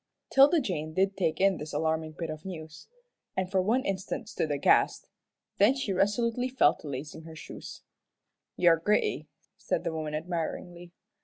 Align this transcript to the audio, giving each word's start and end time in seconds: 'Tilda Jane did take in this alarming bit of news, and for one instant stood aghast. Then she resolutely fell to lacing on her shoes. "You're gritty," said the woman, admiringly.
'Tilda 0.31 0.59
Jane 0.59 0.95
did 0.95 1.15
take 1.15 1.39
in 1.39 1.57
this 1.57 1.73
alarming 1.73 2.13
bit 2.17 2.31
of 2.31 2.43
news, 2.43 2.87
and 3.37 3.51
for 3.51 3.61
one 3.61 3.85
instant 3.85 4.27
stood 4.27 4.49
aghast. 4.49 5.05
Then 5.59 5.75
she 5.75 5.93
resolutely 5.93 6.49
fell 6.49 6.73
to 6.77 6.87
lacing 6.87 7.21
on 7.21 7.27
her 7.27 7.35
shoes. 7.35 7.83
"You're 8.57 8.77
gritty," 8.77 9.27
said 9.57 9.83
the 9.83 9.93
woman, 9.93 10.15
admiringly. 10.15 10.91